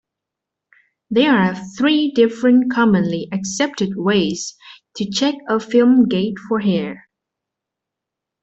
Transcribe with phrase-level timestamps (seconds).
[1.11, 4.55] There are three different commonly accepted ways
[4.95, 6.97] to check a film gate for hairs.